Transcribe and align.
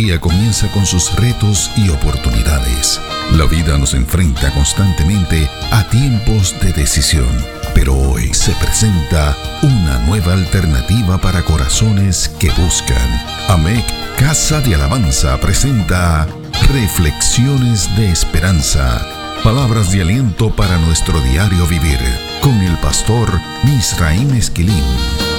día 0.00 0.18
comienza 0.18 0.66
con 0.72 0.86
sus 0.86 1.14
retos 1.16 1.70
y 1.76 1.90
oportunidades. 1.90 2.98
La 3.32 3.44
vida 3.44 3.76
nos 3.76 3.92
enfrenta 3.92 4.50
constantemente 4.54 5.46
a 5.70 5.84
tiempos 5.90 6.54
de 6.62 6.72
decisión, 6.72 7.28
pero 7.74 7.94
hoy 7.94 8.32
se 8.32 8.52
presenta 8.52 9.36
una 9.60 9.98
nueva 10.06 10.32
alternativa 10.32 11.20
para 11.20 11.42
corazones 11.42 12.30
que 12.38 12.50
buscan. 12.52 12.96
AMEC 13.48 13.84
Casa 14.18 14.62
de 14.62 14.74
Alabanza 14.74 15.38
presenta 15.38 16.26
Reflexiones 16.72 17.94
de 17.96 18.10
Esperanza. 18.10 19.06
Palabras 19.44 19.92
de 19.92 20.00
aliento 20.00 20.50
para 20.56 20.78
nuestro 20.78 21.20
diario 21.20 21.66
vivir 21.66 21.98
con 22.40 22.58
el 22.62 22.76
pastor 22.78 23.38
Misraim 23.64 24.34
Esquilín. 24.34 25.29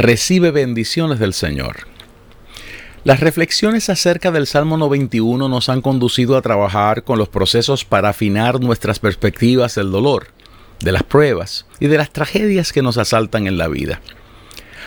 Recibe 0.00 0.50
bendiciones 0.50 1.18
del 1.18 1.34
Señor. 1.34 1.86
Las 3.04 3.20
reflexiones 3.20 3.90
acerca 3.90 4.30
del 4.30 4.46
Salmo 4.46 4.78
91 4.78 5.48
nos 5.48 5.68
han 5.68 5.82
conducido 5.82 6.36
a 6.36 6.42
trabajar 6.42 7.04
con 7.04 7.18
los 7.18 7.28
procesos 7.28 7.84
para 7.84 8.10
afinar 8.10 8.60
nuestras 8.60 8.98
perspectivas 8.98 9.74
del 9.74 9.90
dolor, 9.90 10.28
de 10.80 10.92
las 10.92 11.02
pruebas 11.02 11.66
y 11.80 11.86
de 11.88 11.98
las 11.98 12.10
tragedias 12.10 12.72
que 12.72 12.82
nos 12.82 12.96
asaltan 12.96 13.46
en 13.46 13.58
la 13.58 13.68
vida. 13.68 14.00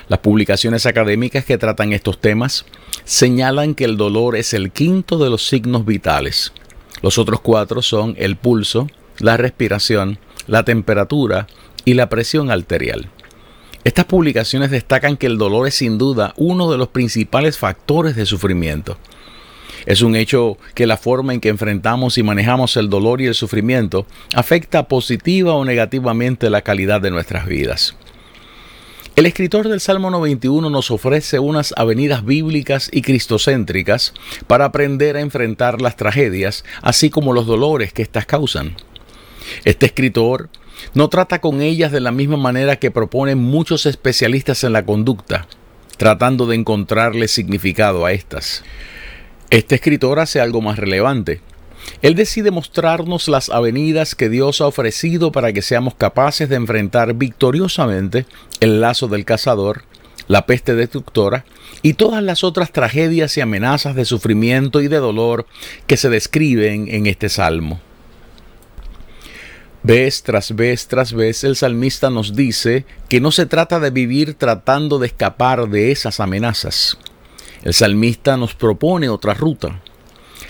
Las 0.10 0.20
publicaciones 0.20 0.86
académicas 0.86 1.46
que 1.46 1.58
tratan 1.58 1.94
estos 1.94 2.20
temas 2.20 2.66
señalan 3.04 3.76
que 3.76 3.86
el 3.86 3.98
dolor 3.98 4.36
es 4.36 4.54
el 4.54 4.72
quinto 4.72 5.18
de 5.18 5.30
los 5.30 5.48
signos 5.48 5.86
vitales. 5.86 6.54
Los 7.02 7.18
otros 7.18 7.40
cuatro 7.42 7.82
son 7.82 8.16
el 8.18 8.36
pulso, 8.36 8.88
la 9.20 9.38
respiración, 9.38 10.18
la 10.48 10.64
temperatura 10.64 11.48
y 11.86 11.94
la 11.94 12.10
presión 12.10 12.50
arterial. 12.50 13.10
Estas 13.84 14.06
publicaciones 14.06 14.72
destacan 14.72 15.18
que 15.18 15.28
el 15.28 15.38
dolor 15.38 15.68
es 15.68 15.76
sin 15.76 15.98
duda 15.98 16.34
uno 16.38 16.72
de 16.72 16.78
los 16.78 16.88
principales 16.88 17.58
factores 17.58 18.16
de 18.16 18.26
sufrimiento. 18.26 18.98
Es 19.86 20.02
un 20.02 20.16
hecho 20.16 20.58
que 20.74 20.88
la 20.88 20.96
forma 20.96 21.34
en 21.34 21.42
que 21.42 21.50
enfrentamos 21.50 22.18
y 22.18 22.24
manejamos 22.24 22.78
el 22.78 22.90
dolor 22.90 23.20
y 23.20 23.26
el 23.26 23.36
sufrimiento 23.36 24.06
afecta 24.34 24.88
positiva 24.88 25.54
o 25.54 25.66
negativamente 25.66 26.50
la 26.50 26.62
calidad 26.62 27.02
de 27.02 27.12
nuestras 27.12 27.46
vidas. 27.46 27.96
El 29.18 29.26
escritor 29.26 29.68
del 29.68 29.82
Salmo 29.82 30.10
91 30.10 30.70
nos 30.70 30.90
ofrece 30.90 31.38
unas 31.38 31.74
avenidas 31.78 32.26
bíblicas 32.26 32.90
y 32.92 33.02
cristocéntricas 33.02 34.14
para 34.48 34.66
aprender 34.66 35.18
a 35.18 35.22
enfrentar 35.22 35.82
las 35.82 35.98
tragedias, 35.98 36.64
así 36.82 37.10
como 37.10 37.34
los 37.34 37.46
dolores 37.46 37.94
que 37.94 38.02
éstas 38.02 38.26
causan. 38.26 38.76
Este 39.66 39.86
escritor 39.86 40.50
no 40.94 41.10
trata 41.10 41.42
con 41.42 41.62
ellas 41.62 41.92
de 41.92 42.00
la 42.00 42.12
misma 42.12 42.38
manera 42.38 42.78
que 42.78 42.92
proponen 42.92 43.38
muchos 43.38 43.86
especialistas 43.86 44.64
en 44.64 44.74
la 44.74 44.86
conducta, 44.86 45.48
tratando 45.98 46.46
de 46.46 46.56
encontrarle 46.56 47.28
significado 47.28 48.06
a 48.06 48.12
estas. 48.12 48.64
Este 49.50 49.76
escritor 49.76 50.20
hace 50.20 50.42
algo 50.42 50.62
más 50.62 50.80
relevante. 50.80 51.42
Él 52.02 52.16
decide 52.16 52.52
mostrarnos 52.52 53.28
las 53.28 53.50
avenidas 53.50 54.16
que 54.16 54.30
Dios 54.30 54.62
ha 54.62 54.68
ofrecido 54.68 55.32
para 55.32 55.54
que 55.54 55.62
seamos 55.62 55.96
capaces 55.96 56.50
de 56.50 56.56
enfrentar 56.56 57.14
victoriosamente 57.14 58.26
el 58.62 58.82
lazo 58.82 59.08
del 59.08 59.26
cazador, 59.26 59.84
la 60.28 60.46
peste 60.46 60.76
destructora 60.76 61.46
y 61.82 61.94
todas 61.94 62.24
las 62.24 62.44
otras 62.44 62.72
tragedias 62.72 63.38
y 63.38 63.42
amenazas 63.42 63.96
de 63.96 64.06
sufrimiento 64.06 64.82
y 64.82 64.88
de 64.88 64.98
dolor 64.98 65.46
que 65.86 65.98
se 65.98 66.10
describen 66.10 66.88
en 66.90 67.06
este 67.06 67.30
salmo. 67.30 67.82
Vez 69.86 70.24
tras 70.24 70.56
vez 70.56 70.88
tras 70.88 71.12
vez 71.12 71.44
el 71.44 71.58
salmista 71.58 72.10
nos 72.10 72.38
dice 72.38 72.86
que 73.10 73.20
no 73.20 73.32
se 73.32 73.46
trata 73.46 73.82
de 73.82 73.92
vivir 73.92 74.34
tratando 74.36 74.98
de 74.98 75.08
escapar 75.08 75.68
de 75.68 75.92
esas 75.92 76.22
amenazas. 76.22 76.98
El 77.64 77.74
salmista 77.74 78.38
nos 78.38 78.54
propone 78.54 79.10
otra 79.10 79.34
ruta. 79.34 79.82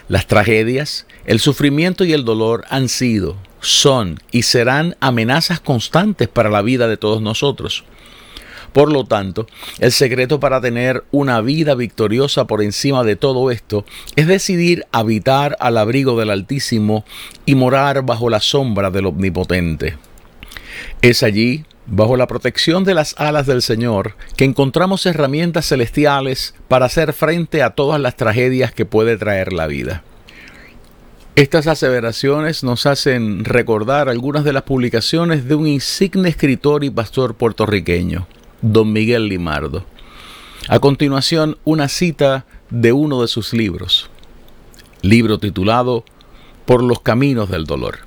Las 0.07 0.27
tragedias, 0.27 1.07
el 1.25 1.39
sufrimiento 1.39 2.03
y 2.03 2.13
el 2.13 2.25
dolor 2.25 2.63
han 2.69 2.89
sido, 2.89 3.35
son 3.59 4.19
y 4.31 4.43
serán 4.43 4.97
amenazas 4.99 5.59
constantes 5.59 6.27
para 6.27 6.51
la 6.51 6.61
vida 6.61 6.87
de 6.87 6.97
todos 6.97 7.19
nosotros. 7.19 7.85
Por 8.73 8.91
lo 8.91 9.05
tanto, 9.05 9.45
el 9.79 9.91
secreto 9.91 10.39
para 10.39 10.59
tener 10.59 11.03
una 11.11 11.41
vida 11.41 11.75
victoriosa 11.75 12.47
por 12.47 12.63
encima 12.63 13.03
de 13.03 13.15
todo 13.15 13.51
esto 13.51 13.85
es 14.15 14.27
decidir 14.27 14.85
habitar 14.91 15.55
al 15.59 15.77
abrigo 15.77 16.19
del 16.19 16.31
Altísimo 16.31 17.05
y 17.45 17.53
morar 17.53 18.03
bajo 18.03 18.29
la 18.29 18.39
sombra 18.39 18.89
del 18.89 19.05
Omnipotente. 19.05 19.97
Es 21.03 21.21
allí, 21.21 21.65
bajo 21.85 22.17
la 22.17 22.27
protección 22.27 22.83
de 22.83 22.95
las 22.95 23.13
alas 23.19 23.45
del 23.45 23.61
Señor, 23.61 24.15
que 24.37 24.45
encontramos 24.45 25.05
herramientas 25.05 25.67
celestiales 25.67 26.55
para 26.67 26.87
hacer 26.87 27.13
frente 27.13 27.61
a 27.61 27.71
todas 27.71 28.01
las 28.01 28.15
tragedias 28.15 28.73
que 28.73 28.85
puede 28.85 29.17
traer 29.17 29.53
la 29.53 29.67
vida. 29.67 30.03
Estas 31.35 31.67
aseveraciones 31.67 32.63
nos 32.63 32.85
hacen 32.85 33.43
recordar 33.43 34.07
algunas 34.07 34.43
de 34.43 34.53
las 34.53 34.63
publicaciones 34.63 35.47
de 35.47 35.55
un 35.55 35.67
insigne 35.67 36.29
escritor 36.29 36.83
y 36.83 36.89
pastor 36.91 37.35
puertorriqueño, 37.35 38.27
don 38.63 38.93
Miguel 38.93 39.27
Limardo. 39.27 39.83
A 40.69 40.79
continuación, 40.79 41.57
una 41.65 41.89
cita 41.89 42.45
de 42.69 42.93
uno 42.93 43.21
de 43.21 43.27
sus 43.27 43.51
libros, 43.51 44.09
libro 45.01 45.37
titulado 45.37 46.05
Por 46.65 46.81
los 46.81 47.01
caminos 47.01 47.49
del 47.49 47.65
dolor. 47.65 47.99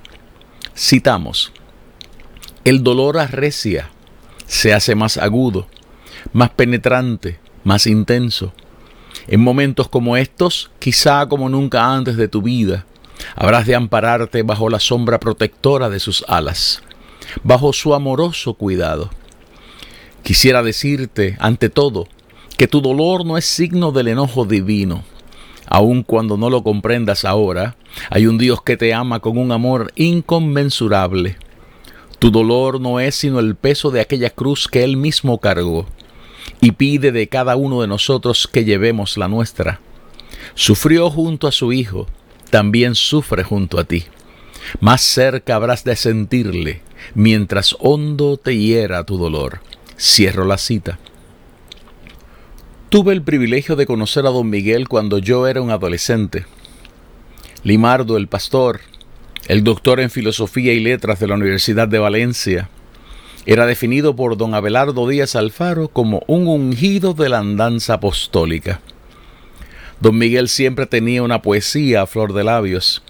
Citamos, 0.75 1.53
El 2.65 2.83
dolor 2.83 3.19
arrecia, 3.19 3.91
se 4.47 4.73
hace 4.73 4.95
más 4.95 5.19
agudo, 5.19 5.69
más 6.33 6.49
penetrante, 6.51 7.39
más 7.63 7.87
intenso. 7.87 8.55
En 9.29 9.43
momentos 9.43 9.89
como 9.89 10.17
estos, 10.17 10.71
quizá 10.79 11.29
como 11.29 11.51
nunca 11.51 11.93
antes 11.93 12.17
de 12.17 12.29
tu 12.29 12.41
vida, 12.41 12.87
habrás 13.35 13.67
de 13.67 13.75
ampararte 13.75 14.43
bajo 14.43 14.71
la 14.71 14.81
sombra 14.81 15.21
protectora 15.21 15.91
de 15.91 16.01
sus 16.01 16.25
alas, 16.29 16.83
bajo 17.43 17.75
su 17.75 17.93
amoroso 17.93 18.55
cuidado 18.55 19.11
Quisiera 20.27 20.65
decirte, 20.65 21.37
ante 21.39 21.71
todo, 21.71 22.09
que 22.59 22.67
tu 22.67 22.81
dolor 22.81 23.25
no 23.25 23.39
es 23.39 23.45
signo 23.45 23.93
del 23.93 24.09
enojo 24.09 24.45
divino. 24.45 25.05
Aun 25.69 26.03
cuando 26.03 26.37
no 26.37 26.51
lo 26.51 26.65
comprendas 26.65 27.25
ahora, 27.25 27.77
hay 28.11 28.27
un 28.27 28.37
Dios 28.37 28.61
que 28.61 28.77
te 28.77 28.93
ama 28.93 29.21
con 29.21 29.39
un 29.39 29.53
amor 29.53 29.93
inconmensurable. 29.95 31.37
Tu 32.19 32.33
dolor 32.33 32.81
no 32.81 32.99
es 32.99 33.15
sino 33.15 33.39
el 33.39 33.55
peso 33.55 33.93
de 33.93 34.01
aquella 34.01 34.31
cruz 34.31 34.67
que 34.67 34.83
Él 34.83 34.97
mismo 34.97 35.39
cargó 35.39 35.87
y 36.61 36.73
pide 36.73 37.13
de 37.13 37.29
cada 37.29 37.55
uno 37.55 37.81
de 37.81 37.87
nosotros 37.87 38.49
que 38.49 38.65
llevemos 38.65 39.17
la 39.17 39.29
nuestra. 39.29 39.79
Sufrió 40.57 41.09
junto 41.09 41.47
a 41.47 41.53
su 41.53 41.73
Hijo, 41.73 42.09
también 42.51 42.97
sufre 42.97 43.45
junto 43.45 43.79
a 43.79 43.85
ti. 43.85 44.07
Más 44.81 45.03
cerca 45.03 45.55
habrás 45.55 45.85
de 45.85 45.95
sentirle, 45.95 46.83
mientras 47.15 47.77
hondo 47.79 48.39
te 48.39 48.57
hiera 48.59 49.05
tu 49.05 49.19
dolor. 49.19 49.61
Cierro 49.99 50.45
la 50.45 50.59
cita. 50.59 50.99
Tuve 52.91 53.15
el 53.15 53.23
privilegio 53.23 53.77
de 53.77 53.87
conocer 53.87 54.27
a 54.27 54.31
don 54.31 54.49
Miguel 54.49 54.89
cuando 54.89 55.19
yo 55.19 55.47
era 55.47 55.63
un 55.63 55.71
adolescente. 55.71 56.45
Limardo, 57.65 58.17
el 58.17 58.29
pastor, 58.29 58.81
el 59.49 59.65
doctor 59.65 60.01
en 60.01 60.11
filosofía 60.11 60.73
y 60.73 60.81
letras 60.81 61.19
de 61.19 61.27
la 61.27 61.35
Universidad 61.35 61.89
de 61.89 61.99
Valencia, 61.99 62.69
era 63.47 63.65
definido 63.65 64.15
por 64.15 64.37
don 64.37 64.55
Abelardo 64.55 65.09
Díaz 65.09 65.35
Alfaro 65.35 65.89
como 65.89 66.23
un 66.27 66.47
ungido 66.47 67.15
de 67.15 67.29
la 67.29 67.39
andanza 67.39 67.95
apostólica. 67.95 68.81
Don 70.01 70.19
Miguel 70.19 70.49
siempre 70.49 70.87
tenía 70.87 71.23
una 71.23 71.41
poesía 71.43 72.03
a 72.03 72.07
flor 72.07 72.35
de 72.35 72.45
labios. 72.45 73.03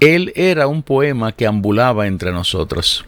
Él 0.00 0.32
era 0.34 0.66
un 0.66 0.82
poema 0.82 1.32
que 1.32 1.46
ambulaba 1.46 2.06
entre 2.06 2.32
nosotros. 2.32 3.04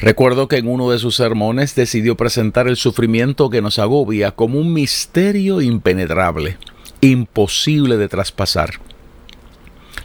Recuerdo 0.00 0.46
que 0.46 0.58
en 0.58 0.68
uno 0.68 0.90
de 0.90 0.98
sus 1.00 1.16
sermones 1.16 1.74
decidió 1.74 2.16
presentar 2.16 2.68
el 2.68 2.76
sufrimiento 2.76 3.50
que 3.50 3.60
nos 3.60 3.80
agobia 3.80 4.30
como 4.30 4.60
un 4.60 4.72
misterio 4.72 5.60
impenetrable, 5.60 6.56
imposible 7.00 7.96
de 7.96 8.08
traspasar. 8.08 8.74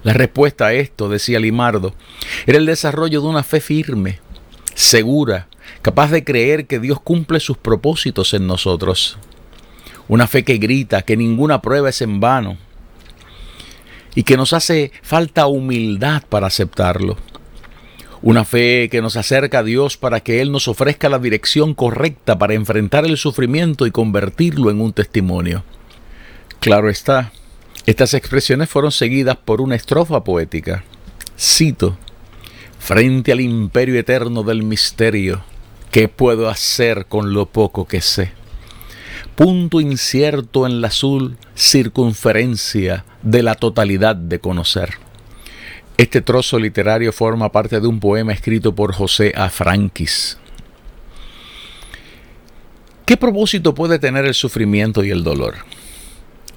La 0.02 0.14
respuesta 0.14 0.68
a 0.68 0.74
esto, 0.74 1.10
decía 1.10 1.40
Limardo, 1.40 1.94
era 2.48 2.58
el 2.58 2.66
desarrollo 2.66 3.22
de 3.22 3.28
una 3.28 3.44
fe 3.44 3.62
firme, 3.62 4.20
segura, 4.74 5.48
capaz 5.84 6.10
de 6.10 6.24
creer 6.24 6.66
que 6.66 6.80
Dios 6.80 7.00
cumple 7.00 7.40
sus 7.40 7.58
propósitos 7.58 8.34
en 8.34 8.48
nosotros. 8.48 9.20
Una 10.08 10.26
fe 10.26 10.44
que 10.44 10.58
grita 10.58 11.04
que 11.04 11.16
ninguna 11.16 11.62
prueba 11.62 11.90
es 11.90 12.02
en 12.02 12.20
vano 12.20 12.58
y 14.16 14.24
que 14.24 14.38
nos 14.38 14.54
hace 14.54 14.92
falta 15.04 15.46
humildad 15.46 16.24
para 16.28 16.48
aceptarlo 16.48 17.16
Una 18.24 18.46
fe 18.46 18.88
que 18.90 19.02
nos 19.02 19.18
acerca 19.18 19.60
a 19.60 19.64
Dios 19.64 19.98
para 19.98 20.22
que 20.22 20.40
Él 20.40 20.50
nos 20.50 20.70
ofrezca 20.70 21.10
la 21.10 21.20
dirección 21.20 21.74
correcta 21.74 22.40
para 22.40 22.54
enfrentar 22.54 23.04
el 23.04 23.18
sufrimiento 23.18 23.86
y 23.86 23.92
convertirlo 23.92 24.72
en 24.72 24.80
un 24.80 24.94
testimonio. 24.94 25.66
Claro 26.62 26.90
está, 26.90 27.34
estas 27.86 28.14
expresiones 28.14 28.70
fueron 28.70 28.94
seguidas 28.94 29.36
por 29.36 29.60
una 29.60 29.76
estrofa 29.76 30.24
poética. 30.24 30.86
Cito, 31.38 31.98
frente 32.80 33.34
al 33.34 33.42
imperio 33.42 34.00
eterno 34.00 34.44
del 34.44 34.64
misterio, 34.64 35.44
¿qué 35.92 36.08
puedo 36.08 36.48
hacer 36.48 37.08
con 37.08 37.34
lo 37.34 37.48
poco 37.48 37.90
que 37.90 38.00
sé? 38.00 38.32
Punto 39.36 39.82
incierto 39.82 40.66
en 40.66 40.80
la 40.80 40.88
azul 40.88 41.36
circunferencia 41.56 43.04
de 43.22 43.44
la 43.44 43.56
totalidad 43.56 44.16
de 44.16 44.40
conocer. 44.40 45.03
Este 45.98 46.22
trozo 46.22 46.58
literario 46.58 47.14
forma 47.14 47.52
parte 47.52 47.80
de 47.80 47.88
un 47.88 48.00
poema 48.00 48.34
escrito 48.34 48.74
por 48.74 48.94
José 48.94 49.32
Afranquis. 49.36 50.38
¿Qué 53.06 53.16
propósito 53.16 53.76
puede 53.76 54.00
tener 54.00 54.26
el 54.26 54.34
sufrimiento 54.34 55.04
y 55.04 55.12
el 55.12 55.24
dolor? 55.24 55.56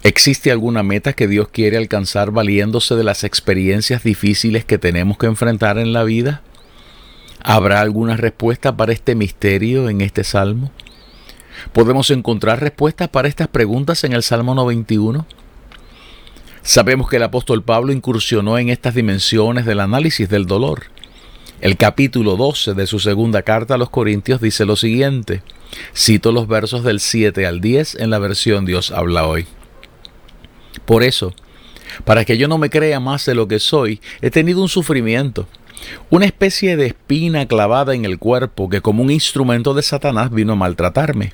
¿Existe 0.03 0.50
alguna 0.50 0.83
meta 0.83 1.12
que 1.12 1.27
Dios 1.27 1.49
quiere 1.49 1.77
alcanzar 1.77 2.31
valiéndose 2.31 2.94
de 2.94 3.05
las 3.05 3.25
experiencias 3.25 4.05
difíciles 4.05 4.65
que 4.65 4.79
tenemos 4.79 5.19
que 5.19 5.27
enfrentar 5.27 5.79
en 5.79 5.93
la 5.93 6.05
vida? 6.05 6.43
¿Habrá 7.43 7.81
alguna 7.81 8.17
respuesta 8.17 8.77
para 8.77 8.93
este 8.93 9.15
misterio 9.15 9.91
en 9.91 10.00
este 10.00 10.25
salmo? 10.25 10.71
¿Podemos 11.73 12.11
encontrar 12.11 12.61
respuestas 12.61 13.09
para 13.09 13.29
estas 13.29 13.49
preguntas 13.49 14.03
en 14.05 14.12
el 14.12 14.23
Salmo 14.23 14.55
91? 14.55 15.27
Sabemos 16.66 17.08
que 17.08 17.14
el 17.14 17.22
apóstol 17.22 17.62
Pablo 17.62 17.92
incursionó 17.92 18.58
en 18.58 18.70
estas 18.70 18.96
dimensiones 18.96 19.66
del 19.66 19.78
análisis 19.78 20.28
del 20.28 20.46
dolor. 20.46 20.86
El 21.60 21.76
capítulo 21.76 22.34
12 22.34 22.74
de 22.74 22.88
su 22.88 22.98
segunda 22.98 23.42
carta 23.42 23.74
a 23.74 23.78
los 23.78 23.88
Corintios 23.88 24.40
dice 24.40 24.64
lo 24.64 24.74
siguiente. 24.74 25.42
Cito 25.96 26.32
los 26.32 26.48
versos 26.48 26.82
del 26.82 26.98
7 26.98 27.46
al 27.46 27.60
10 27.60 28.00
en 28.00 28.10
la 28.10 28.18
versión 28.18 28.66
Dios 28.66 28.90
habla 28.90 29.28
hoy. 29.28 29.46
Por 30.86 31.04
eso, 31.04 31.34
para 32.04 32.24
que 32.24 32.36
yo 32.36 32.48
no 32.48 32.58
me 32.58 32.68
crea 32.68 32.98
más 32.98 33.24
de 33.26 33.36
lo 33.36 33.46
que 33.46 33.60
soy, 33.60 34.00
he 34.20 34.32
tenido 34.32 34.60
un 34.60 34.68
sufrimiento, 34.68 35.46
una 36.10 36.26
especie 36.26 36.76
de 36.76 36.86
espina 36.86 37.46
clavada 37.46 37.94
en 37.94 38.04
el 38.04 38.18
cuerpo 38.18 38.68
que 38.68 38.80
como 38.80 39.04
un 39.04 39.12
instrumento 39.12 39.72
de 39.72 39.82
Satanás 39.82 40.32
vino 40.32 40.54
a 40.54 40.56
maltratarme. 40.56 41.32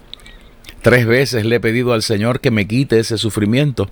Tres 0.83 1.07
veces 1.07 1.47
le 1.47 1.57
he 1.57 1.61
pedido 1.61 1.93
al 1.93 2.03
Señor 2.03 2.41
que 2.41 2.51
me 2.51 2.67
quite 2.67 2.99
ese 2.99 3.17
sufrimiento, 3.17 3.89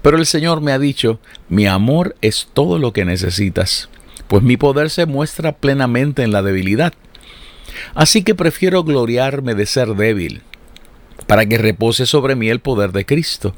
pero 0.00 0.16
el 0.16 0.24
Señor 0.24 0.62
me 0.62 0.72
ha 0.72 0.78
dicho, 0.78 1.20
mi 1.50 1.66
amor 1.66 2.16
es 2.22 2.48
todo 2.54 2.78
lo 2.78 2.94
que 2.94 3.04
necesitas, 3.04 3.90
pues 4.26 4.42
mi 4.42 4.56
poder 4.56 4.88
se 4.88 5.04
muestra 5.04 5.52
plenamente 5.52 6.22
en 6.22 6.32
la 6.32 6.42
debilidad. 6.42 6.94
Así 7.94 8.22
que 8.22 8.34
prefiero 8.34 8.84
gloriarme 8.84 9.54
de 9.54 9.66
ser 9.66 9.88
débil, 9.96 10.40
para 11.26 11.44
que 11.44 11.58
repose 11.58 12.06
sobre 12.06 12.36
mí 12.36 12.48
el 12.48 12.60
poder 12.60 12.92
de 12.92 13.04
Cristo. 13.04 13.54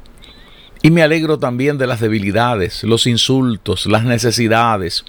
Y 0.83 0.91
me 0.91 1.03
alegro 1.03 1.39
también 1.39 1.79
de 1.79 1.87
las 1.87 2.01
debilidades, 2.01 2.83
los 2.83 3.07
insultos, 3.07 3.87
las 3.87 4.03
necesidades, 4.03 5.05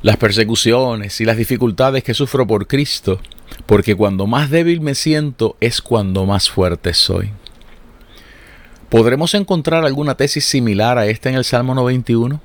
las 0.00 0.16
persecuciones 0.16 1.20
y 1.20 1.26
las 1.26 1.36
dificultades 1.36 2.02
que 2.02 2.14
sufro 2.14 2.46
por 2.46 2.66
Cristo, 2.66 3.20
porque 3.66 3.94
cuando 3.94 4.26
más 4.26 4.50
débil 4.50 4.80
me 4.80 4.94
siento 4.94 5.56
es 5.60 5.80
cuando 5.80 6.26
más 6.26 6.50
fuerte 6.50 6.94
soy. 6.94 7.30
¿Podremos 8.88 9.34
encontrar 9.34 9.84
alguna 9.84 10.16
tesis 10.16 10.44
similar 10.44 10.98
a 10.98 11.06
esta 11.06 11.30
en 11.30 11.36
el 11.36 11.44
Salmo 11.44 11.74
91? 11.74 12.40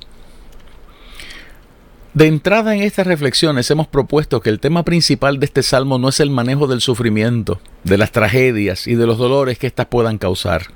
De 2.13 2.25
entrada 2.25 2.73
en 2.73 2.81
estas 2.81 3.05
reflexiones 3.05 3.69
hemos 3.69 3.87
propuesto 3.87 4.41
que 4.41 4.49
el 4.49 4.59
tema 4.59 4.83
principal 4.83 5.39
de 5.39 5.45
este 5.45 5.61
salmo 5.61 5.99
no 5.99 6.09
es 6.09 6.19
el 6.19 6.31
manejo 6.31 6.65
del 6.65 6.81
sufrimiento, 6.81 7.59
de 7.83 7.97
las 7.97 8.11
tragedias 8.11 8.87
y 8.87 8.95
de 8.95 9.05
los 9.05 9.17
dolores 9.17 9.59
que 9.59 9.67
éstas 9.67 9.87
puedan 9.87 10.17
causar. 10.17 10.67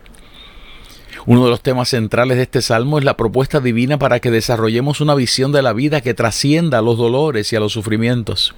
Uno 1.25 1.45
de 1.45 1.51
los 1.51 1.61
temas 1.61 1.89
centrales 1.89 2.37
de 2.37 2.43
este 2.43 2.61
salmo 2.61 2.99
es 2.99 3.05
la 3.05 3.17
propuesta 3.17 3.59
divina 3.59 3.97
para 3.97 4.19
que 4.19 4.29
desarrollemos 4.29 5.01
una 5.01 5.15
visión 5.15 5.51
de 5.51 5.61
la 5.61 5.73
vida 5.73 6.01
que 6.01 6.13
trascienda 6.13 6.79
a 6.79 6.81
los 6.81 6.97
dolores 6.97 7.51
y 7.53 7.55
a 7.55 7.59
los 7.59 7.73
sufrimientos 7.73 8.53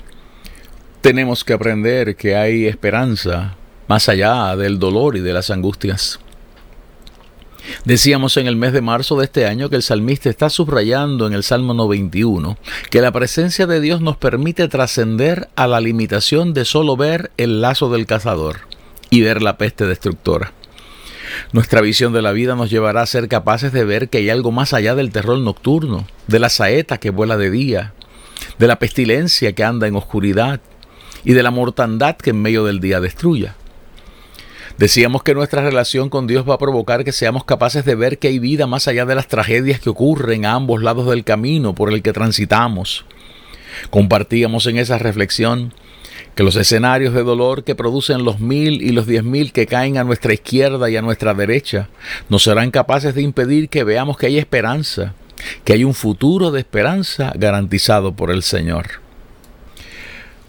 tenemos 1.04 1.44
que 1.44 1.52
aprender 1.52 2.16
que 2.16 2.38
hay 2.38 2.66
esperanza 2.66 3.58
más 3.90 4.08
allá 4.08 4.56
del 4.56 4.80
dolor 4.80 5.18
y 5.18 5.20
de 5.20 5.34
las 5.34 5.50
angustias. 5.50 6.22
Decíamos 7.84 8.38
en 8.38 8.48
el 8.48 8.56
mes 8.56 8.72
de 8.72 8.80
marzo 8.80 9.18
de 9.18 9.26
este 9.26 9.46
año 9.46 9.70
que 9.70 9.76
el 9.76 9.84
salmista 9.84 10.30
está 10.30 10.50
subrayando 10.50 11.28
en 11.28 11.34
el 11.34 11.44
Salmo 11.44 11.74
91 11.74 12.58
que 12.90 13.02
la 13.02 13.12
presencia 13.12 13.68
de 13.68 13.82
Dios 13.82 14.00
nos 14.00 14.16
permite 14.16 14.70
trascender 14.70 15.50
a 15.58 15.68
la 15.68 15.82
limitación 15.82 16.54
de 16.54 16.64
solo 16.64 16.96
ver 16.96 17.32
el 17.36 17.60
lazo 17.60 17.92
del 17.92 18.06
cazador 18.06 18.62
y 19.10 19.22
ver 19.22 19.42
la 19.42 19.58
peste 19.58 19.86
destructora. 19.86 20.54
Nuestra 21.52 21.82
visión 21.82 22.14
de 22.14 22.22
la 22.22 22.32
vida 22.32 22.56
nos 22.56 22.70
llevará 22.70 23.02
a 23.02 23.08
ser 23.08 23.28
capaces 23.28 23.74
de 23.74 23.84
ver 23.84 24.08
que 24.08 24.20
hay 24.20 24.30
algo 24.30 24.54
más 24.54 24.74
allá 24.74 24.96
del 24.96 25.12
terror 25.12 25.38
nocturno, 25.38 26.08
de 26.28 26.40
la 26.40 26.48
saeta 26.48 26.98
que 26.98 27.10
vuela 27.10 27.36
de 27.36 27.52
día, 27.52 27.94
de 28.58 28.68
la 28.68 28.80
pestilencia 28.80 29.52
que 29.52 29.66
anda 29.66 29.88
en 29.88 29.98
oscuridad, 29.98 30.62
y 31.24 31.34
de 31.34 31.44
la 31.44 31.52
mortandad 31.52 32.16
que 32.18 32.32
en 32.32 32.42
medio 32.42 32.66
del 32.66 32.80
día 32.80 33.00
destruya. 33.00 33.56
Decíamos 34.78 35.22
que 35.22 35.36
nuestra 35.36 35.62
relación 35.62 36.10
con 36.10 36.26
Dios 36.26 36.50
va 36.50 36.56
a 36.56 36.60
provocar 36.60 37.04
que 37.04 37.12
seamos 37.12 37.44
capaces 37.44 37.86
de 37.86 37.94
ver 37.96 38.18
que 38.18 38.30
hay 38.30 38.40
vida 38.40 38.66
más 38.66 38.88
allá 38.88 39.06
de 39.06 39.16
las 39.16 39.28
tragedias 39.28 39.80
que 39.80 39.90
ocurren 39.90 40.46
a 40.46 40.54
ambos 40.54 40.82
lados 40.82 41.08
del 41.08 41.24
camino 41.24 41.76
por 41.76 41.94
el 41.94 42.02
que 42.02 42.12
transitamos. 42.12 43.06
Compartíamos 43.92 44.66
en 44.66 44.78
esa 44.78 44.98
reflexión 44.98 45.74
que 46.36 46.44
los 46.44 46.56
escenarios 46.56 47.14
de 47.14 47.24
dolor 47.24 47.64
que 47.64 47.76
producen 47.76 48.26
los 48.26 48.40
mil 48.40 48.82
y 48.82 48.92
los 48.92 49.06
diez 49.06 49.24
mil 49.24 49.52
que 49.52 49.68
caen 49.68 49.98
a 49.98 50.04
nuestra 50.04 50.34
izquierda 50.34 50.90
y 50.90 50.98
a 50.98 51.02
nuestra 51.02 51.34
derecha 51.36 51.90
no 52.30 52.40
serán 52.40 52.72
capaces 52.72 53.14
de 53.14 53.22
impedir 53.22 53.70
que 53.70 53.84
veamos 53.84 54.18
que 54.18 54.26
hay 54.26 54.40
esperanza, 54.40 55.14
que 55.64 55.74
hay 55.74 55.84
un 55.84 55.94
futuro 55.94 56.50
de 56.50 56.60
esperanza 56.60 57.32
garantizado 57.36 58.16
por 58.16 58.32
el 58.32 58.42
Señor. 58.42 59.04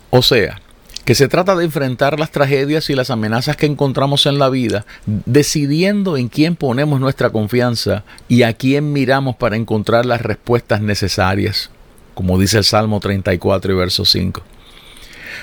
O 0.09 0.23
sea, 0.23 0.61
que 1.05 1.15
se 1.15 1.29
trata 1.29 1.55
de 1.55 1.65
enfrentar 1.65 2.19
las 2.19 2.31
tragedias 2.31 2.89
y 2.89 2.95
las 2.95 3.11
amenazas 3.11 3.57
que 3.57 3.67
encontramos 3.67 4.25
en 4.27 4.39
la 4.39 4.49
vida, 4.49 4.87
decidiendo 5.07 6.17
en 6.17 6.29
quién 6.29 6.57
ponemos 6.57 6.99
nuestra 6.99 7.31
confianza 7.31 8.05
y 8.29 8.43
a 8.43 8.55
quién 8.55 8.93
miramos 8.93 9.37
para 9.37 9.57
encontrar 9.57 10.07
las 10.07 10.23
respuestas 10.23 10.81
necesarias, 10.81 11.71
como 12.15 12.39
dice 12.39 12.59
el 12.59 12.65
Salmo 12.65 13.01
34 13.01 13.73
y 13.73 13.77
verso 13.77 14.05
5. 14.05 14.43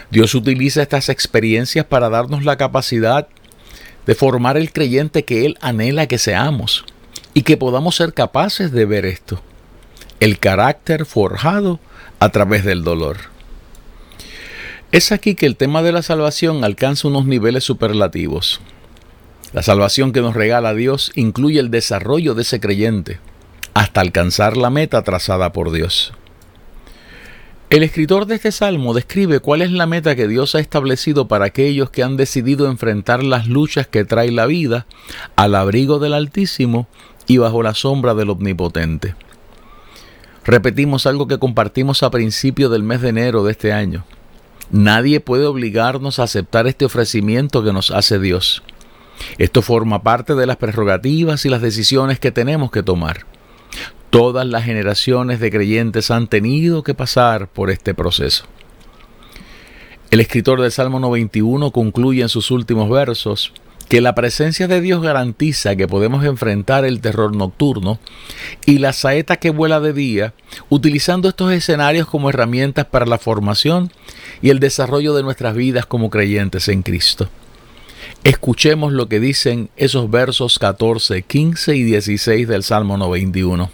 Dios 0.10 0.34
utiliza 0.34 0.82
estas 0.82 1.10
experiencias 1.10 1.86
para 1.86 2.10
darnos 2.10 2.44
la 2.44 2.58
capacidad 2.58 3.28
de 4.08 4.16
formar 4.16 4.58
el 4.58 4.74
creyente 4.74 5.26
que 5.26 5.46
Él 5.46 5.58
anhela 5.62 6.08
que 6.08 6.18
seamos 6.18 6.86
y 7.36 7.44
que 7.44 7.56
podamos 7.56 7.96
ser 7.96 8.14
capaces 8.14 8.72
de 8.72 8.86
ver 8.86 9.06
esto, 9.06 9.42
el 10.20 10.40
carácter 10.40 11.06
forjado 11.06 11.80
a 12.20 12.30
través 12.30 12.66
del 12.66 12.84
dolor. 12.84 13.31
Es 14.92 15.14
aquí 15.14 15.36
que 15.36 15.46
el 15.46 15.56
tema 15.56 15.82
de 15.84 15.94
la 15.94 16.02
salvación 16.02 16.66
alcanza 16.66 17.08
unos 17.08 17.26
niveles 17.26 17.64
superlativos. 17.64 18.60
La 19.54 19.64
salvación 19.64 20.12
que 20.12 20.20
nos 20.20 20.34
regala 20.34 20.74
Dios 20.74 21.14
incluye 21.16 21.62
el 21.62 21.72
desarrollo 21.72 22.36
de 22.36 22.42
ese 22.42 22.60
creyente 22.60 23.20
hasta 23.74 24.02
alcanzar 24.02 24.58
la 24.58 24.70
meta 24.70 25.02
trazada 25.02 25.54
por 25.54 25.72
Dios. 25.72 26.12
El 27.70 27.84
escritor 27.84 28.26
de 28.26 28.36
este 28.36 28.52
salmo 28.52 28.94
describe 28.94 29.40
cuál 29.40 29.62
es 29.62 29.72
la 29.72 29.86
meta 29.86 30.14
que 30.18 30.28
Dios 30.28 30.56
ha 30.56 30.60
establecido 30.60 31.30
para 31.30 31.46
aquellos 31.46 31.90
que 31.90 32.04
han 32.04 32.18
decidido 32.18 32.70
enfrentar 32.70 33.24
las 33.24 33.48
luchas 33.48 33.88
que 33.88 34.04
trae 34.04 34.30
la 34.30 34.46
vida 34.46 34.88
al 35.38 35.56
abrigo 35.56 36.00
del 36.00 36.14
Altísimo 36.14 36.90
y 37.28 37.38
bajo 37.38 37.64
la 37.64 37.76
sombra 37.76 38.14
del 38.14 38.30
Omnipotente. 38.30 39.16
Repetimos 40.44 41.06
algo 41.06 41.30
que 41.30 41.40
compartimos 41.40 42.04
a 42.04 42.12
principio 42.12 42.68
del 42.68 42.84
mes 42.84 43.00
de 43.00 43.10
enero 43.10 43.46
de 43.46 43.52
este 43.52 43.72
año. 43.72 44.04
Nadie 44.72 45.20
puede 45.20 45.46
obligarnos 45.46 46.20
a 46.20 46.24
aceptar 46.24 46.66
este 46.66 46.86
ofrecimiento 46.86 47.64
que 47.64 47.74
nos 47.74 47.92
hace 47.92 48.20
Dios. 48.20 48.64
Esto 49.38 49.62
forma 49.62 50.02
parte 50.02 50.34
de 50.34 50.46
las 50.46 50.58
prerrogativas 50.58 51.46
y 51.46 51.50
las 51.50 51.62
decisiones 51.62 52.20
que 52.20 52.32
tenemos 52.32 52.72
que 52.72 52.82
tomar. 52.82 53.26
Todas 54.10 54.46
las 54.48 54.64
generaciones 54.64 55.40
de 55.40 55.52
creyentes 55.52 56.10
han 56.10 56.28
tenido 56.28 56.84
que 56.84 56.94
pasar 56.94 57.48
por 57.48 57.70
este 57.70 57.94
proceso. 57.94 58.46
El 60.10 60.20
escritor 60.20 60.62
del 60.62 60.72
Salmo 60.72 61.00
91 61.00 61.72
concluye 61.72 62.22
en 62.22 62.30
sus 62.30 62.52
últimos 62.52 62.90
versos 62.90 63.54
que 63.92 64.00
la 64.00 64.16
presencia 64.16 64.70
de 64.70 64.80
Dios 64.80 65.02
garantiza 65.02 65.76
que 65.76 65.86
podemos 65.86 66.24
enfrentar 66.24 66.86
el 66.86 67.02
terror 67.02 67.36
nocturno 67.36 68.00
y 68.66 68.78
la 68.78 68.94
saeta 68.94 69.36
que 69.36 69.50
vuela 69.50 69.82
de 69.82 69.92
día, 69.92 70.34
utilizando 70.70 71.28
estos 71.28 71.52
escenarios 71.52 72.08
como 72.08 72.30
herramientas 72.30 72.86
para 72.86 73.06
la 73.06 73.18
formación 73.18 73.92
y 74.42 74.50
el 74.50 74.62
desarrollo 74.62 75.14
de 75.14 75.24
nuestras 75.24 75.56
vidas 75.56 75.86
como 75.86 76.10
creyentes 76.10 76.70
en 76.70 76.84
Cristo. 76.84 77.28
Escuchemos 78.24 78.94
lo 78.94 79.10
que 79.10 79.20
dicen 79.20 79.70
esos 79.76 80.10
versos 80.10 80.58
14, 80.58 81.24
15 81.24 81.76
y 81.76 81.84
16 81.84 82.48
del 82.48 82.64
Salmo 82.64 82.96
91. 82.96 83.72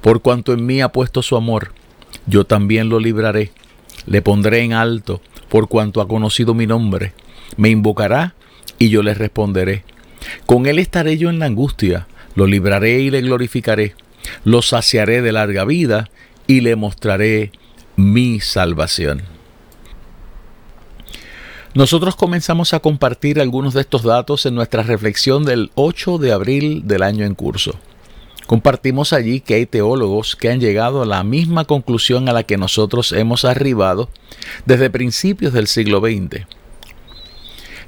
Por 0.00 0.22
cuanto 0.22 0.52
en 0.54 0.66
mí 0.66 0.80
ha 0.80 0.88
puesto 0.88 1.22
su 1.22 1.36
amor, 1.36 1.72
yo 2.26 2.44
también 2.46 2.88
lo 2.88 2.98
libraré, 2.98 3.52
le 4.06 4.22
pondré 4.22 4.62
en 4.62 4.72
alto, 4.72 5.20
por 5.48 5.68
cuanto 5.68 6.00
ha 6.00 6.08
conocido 6.08 6.52
mi 6.52 6.66
nombre. 6.66 7.12
Me 7.56 7.68
invocará 7.68 8.34
y 8.80 8.88
yo 8.88 9.04
le 9.04 9.14
responderé. 9.14 9.84
Con 10.46 10.66
él 10.66 10.80
estaré 10.80 11.16
yo 11.18 11.30
en 11.30 11.38
la 11.38 11.46
angustia, 11.46 12.08
lo 12.34 12.46
libraré 12.46 13.00
y 13.00 13.10
le 13.10 13.20
glorificaré, 13.20 13.94
lo 14.42 14.62
saciaré 14.62 15.22
de 15.22 15.30
larga 15.30 15.64
vida 15.64 16.10
y 16.48 16.62
le 16.62 16.74
mostraré 16.74 17.52
mi 17.94 18.40
salvación. 18.40 19.22
Nosotros 21.74 22.16
comenzamos 22.16 22.74
a 22.74 22.80
compartir 22.80 23.38
algunos 23.40 23.74
de 23.74 23.82
estos 23.82 24.02
datos 24.02 24.44
en 24.44 24.56
nuestra 24.56 24.82
reflexión 24.82 25.44
del 25.44 25.70
8 25.76 26.18
de 26.18 26.32
abril 26.32 26.82
del 26.86 27.04
año 27.04 27.24
en 27.24 27.36
curso. 27.36 27.78
Compartimos 28.48 29.12
allí 29.12 29.40
que 29.40 29.54
hay 29.54 29.66
teólogos 29.66 30.34
que 30.34 30.48
han 30.48 30.58
llegado 30.58 31.02
a 31.02 31.06
la 31.06 31.22
misma 31.22 31.66
conclusión 31.66 32.28
a 32.28 32.32
la 32.32 32.42
que 32.42 32.56
nosotros 32.56 33.12
hemos 33.12 33.44
arribado 33.44 34.08
desde 34.66 34.90
principios 34.90 35.52
del 35.52 35.68
siglo 35.68 36.00
XX. 36.00 36.46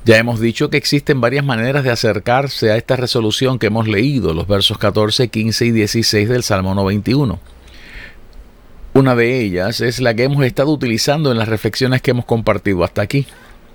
Ya 0.04 0.18
hemos 0.18 0.40
dicho 0.40 0.68
que 0.68 0.78
existen 0.78 1.20
varias 1.20 1.44
maneras 1.44 1.84
de 1.84 1.90
acercarse 1.90 2.72
a 2.72 2.76
esta 2.76 2.96
resolución 2.96 3.60
que 3.60 3.68
hemos 3.68 3.86
leído, 3.86 4.34
los 4.34 4.48
versos 4.48 4.76
14, 4.76 5.28
15 5.28 5.66
y 5.66 5.70
16 5.70 6.28
del 6.28 6.42
Salmo 6.42 6.74
91. 6.74 7.38
Una 8.94 9.14
de 9.14 9.40
ellas 9.40 9.80
es 9.80 10.00
la 10.00 10.12
que 10.14 10.24
hemos 10.24 10.44
estado 10.44 10.70
utilizando 10.70 11.30
en 11.30 11.38
las 11.38 11.48
reflexiones 11.48 12.02
que 12.02 12.10
hemos 12.10 12.24
compartido 12.24 12.82
hasta 12.82 13.00
aquí 13.00 13.26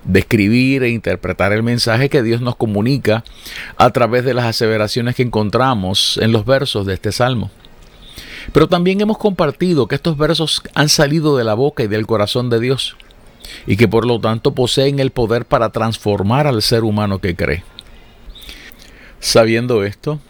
describir 0.04 0.82
e 0.82 0.90
interpretar 0.90 1.52
el 1.52 1.62
mensaje 1.62 2.10
que 2.10 2.22
Dios 2.22 2.42
nos 2.42 2.56
comunica 2.56 3.24
a 3.78 3.90
través 3.90 4.24
de 4.24 4.34
las 4.34 4.44
aseveraciones 4.44 5.16
que 5.16 5.22
encontramos 5.22 6.18
en 6.22 6.32
los 6.32 6.44
versos 6.44 6.84
de 6.84 6.94
este 6.94 7.10
salmo. 7.10 7.50
Pero 8.52 8.68
también 8.68 9.00
hemos 9.00 9.16
compartido 9.16 9.88
que 9.88 9.94
estos 9.94 10.18
versos 10.18 10.62
han 10.74 10.90
salido 10.90 11.38
de 11.38 11.44
la 11.44 11.54
boca 11.54 11.82
y 11.82 11.88
del 11.88 12.06
corazón 12.06 12.50
de 12.50 12.60
Dios 12.60 12.96
y 13.66 13.76
que 13.76 13.88
por 13.88 14.06
lo 14.06 14.20
tanto 14.20 14.54
poseen 14.54 14.98
el 14.98 15.10
poder 15.10 15.44
para 15.44 15.70
transformar 15.70 16.46
al 16.46 16.62
ser 16.62 16.84
humano 16.84 17.20
que 17.20 17.36
cree. 17.36 17.64
Sabiendo 19.20 19.84
esto, 19.84 20.20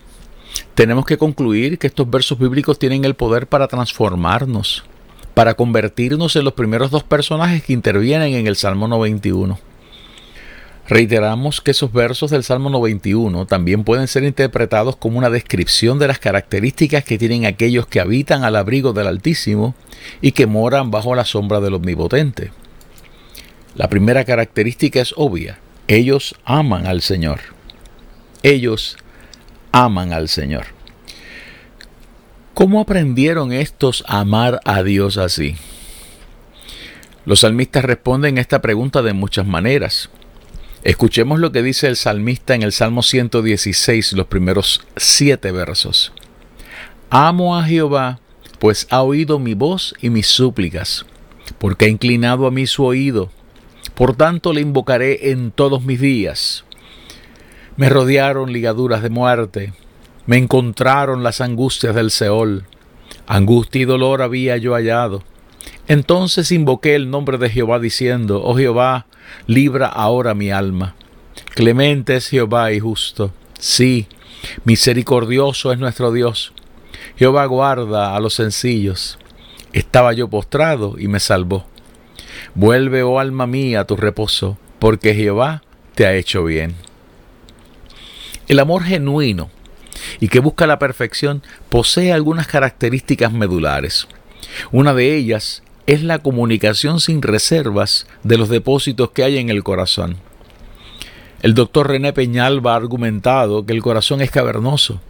tenemos 0.74 1.04
que 1.04 1.18
concluir 1.18 1.78
que 1.78 1.88
estos 1.88 2.08
versos 2.08 2.38
bíblicos 2.38 2.78
tienen 2.78 3.04
el 3.04 3.14
poder 3.14 3.46
para 3.46 3.68
transformarnos, 3.68 4.84
para 5.34 5.54
convertirnos 5.54 6.36
en 6.36 6.44
los 6.44 6.54
primeros 6.54 6.90
dos 6.90 7.04
personajes 7.04 7.62
que 7.62 7.72
intervienen 7.72 8.34
en 8.34 8.46
el 8.46 8.56
Salmo 8.56 8.88
91. 8.88 9.58
Reiteramos 10.88 11.60
que 11.60 11.72
esos 11.72 11.92
versos 11.92 12.30
del 12.30 12.44
Salmo 12.44 12.70
91 12.70 13.44
también 13.44 13.84
pueden 13.84 14.08
ser 14.08 14.24
interpretados 14.24 14.96
como 14.96 15.18
una 15.18 15.28
descripción 15.28 15.98
de 15.98 16.08
las 16.08 16.18
características 16.18 17.04
que 17.04 17.18
tienen 17.18 17.44
aquellos 17.44 17.86
que 17.86 18.00
habitan 18.00 18.42
al 18.42 18.56
abrigo 18.56 18.94
del 18.94 19.06
Altísimo 19.06 19.74
y 20.22 20.32
que 20.32 20.46
moran 20.46 20.90
bajo 20.90 21.14
la 21.14 21.26
sombra 21.26 21.60
del 21.60 21.74
Omnipotente. 21.74 22.52
La 23.74 23.88
primera 23.88 24.24
característica 24.24 25.00
es 25.00 25.14
obvia. 25.16 25.58
Ellos 25.86 26.34
aman 26.44 26.86
al 26.86 27.02
Señor. 27.02 27.40
Ellos 28.42 28.96
aman 29.72 30.12
al 30.12 30.28
Señor. 30.28 30.66
¿Cómo 32.54 32.80
aprendieron 32.80 33.52
estos 33.52 34.04
a 34.08 34.20
amar 34.20 34.60
a 34.64 34.82
Dios 34.82 35.16
así? 35.16 35.56
Los 37.24 37.40
salmistas 37.40 37.84
responden 37.84 38.38
esta 38.38 38.60
pregunta 38.60 39.02
de 39.02 39.12
muchas 39.12 39.46
maneras. 39.46 40.10
Escuchemos 40.82 41.38
lo 41.40 41.52
que 41.52 41.62
dice 41.62 41.86
el 41.86 41.96
salmista 41.96 42.54
en 42.54 42.62
el 42.62 42.72
Salmo 42.72 43.02
116, 43.02 44.14
los 44.14 44.26
primeros 44.26 44.80
siete 44.96 45.52
versos. 45.52 46.12
Amo 47.10 47.56
a 47.56 47.64
Jehová, 47.64 48.20
pues 48.58 48.86
ha 48.90 49.02
oído 49.02 49.38
mi 49.38 49.54
voz 49.54 49.94
y 50.00 50.10
mis 50.10 50.26
súplicas, 50.26 51.04
porque 51.58 51.84
ha 51.84 51.88
inclinado 51.88 52.46
a 52.46 52.50
mí 52.50 52.66
su 52.66 52.84
oído. 52.84 53.30
Por 53.94 54.16
tanto 54.16 54.52
le 54.52 54.60
invocaré 54.60 55.30
en 55.30 55.50
todos 55.50 55.82
mis 55.82 56.00
días. 56.00 56.64
Me 57.76 57.88
rodearon 57.88 58.52
ligaduras 58.52 59.02
de 59.02 59.10
muerte, 59.10 59.72
me 60.26 60.36
encontraron 60.36 61.22
las 61.22 61.40
angustias 61.40 61.94
del 61.94 62.10
Seol. 62.10 62.64
Angustia 63.26 63.82
y 63.82 63.84
dolor 63.84 64.22
había 64.22 64.56
yo 64.56 64.74
hallado. 64.74 65.22
Entonces 65.86 66.52
invoqué 66.52 66.94
el 66.94 67.10
nombre 67.10 67.38
de 67.38 67.48
Jehová 67.48 67.78
diciendo, 67.78 68.42
Oh 68.44 68.56
Jehová, 68.56 69.06
libra 69.46 69.86
ahora 69.86 70.34
mi 70.34 70.50
alma. 70.50 70.94
Clemente 71.54 72.16
es 72.16 72.28
Jehová 72.28 72.72
y 72.72 72.80
justo. 72.80 73.32
Sí, 73.58 74.06
misericordioso 74.64 75.72
es 75.72 75.78
nuestro 75.78 76.12
Dios. 76.12 76.52
Jehová 77.16 77.46
guarda 77.46 78.14
a 78.14 78.20
los 78.20 78.34
sencillos. 78.34 79.18
Estaba 79.72 80.12
yo 80.12 80.28
postrado 80.28 80.96
y 80.98 81.08
me 81.08 81.20
salvó. 81.20 81.66
Vuelve, 82.54 83.02
oh 83.02 83.18
alma 83.18 83.46
mía, 83.46 83.80
a 83.80 83.84
tu 83.84 83.96
reposo, 83.96 84.58
porque 84.78 85.14
Jehová 85.14 85.62
te 85.94 86.06
ha 86.06 86.14
hecho 86.14 86.44
bien. 86.44 86.74
El 88.48 88.58
amor 88.60 88.84
genuino 88.84 89.50
y 90.20 90.28
que 90.28 90.40
busca 90.40 90.66
la 90.66 90.78
perfección 90.78 91.42
posee 91.68 92.12
algunas 92.12 92.46
características 92.46 93.32
medulares. 93.32 94.08
Una 94.72 94.94
de 94.94 95.16
ellas 95.16 95.62
es 95.86 96.02
la 96.02 96.18
comunicación 96.18 97.00
sin 97.00 97.22
reservas 97.22 98.06
de 98.22 98.38
los 98.38 98.48
depósitos 98.48 99.10
que 99.10 99.24
hay 99.24 99.38
en 99.38 99.50
el 99.50 99.62
corazón. 99.64 100.16
El 101.42 101.54
doctor 101.54 101.88
René 101.88 102.12
Peñalba 102.12 102.72
ha 102.72 102.76
argumentado 102.76 103.64
que 103.64 103.72
el 103.72 103.82
corazón 103.82 104.20
es 104.20 104.30
cavernoso. 104.30 105.00